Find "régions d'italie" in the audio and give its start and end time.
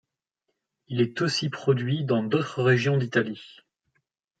2.63-3.59